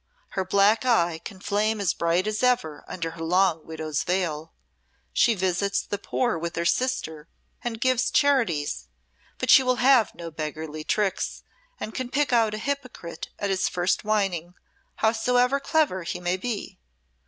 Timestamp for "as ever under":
2.25-3.11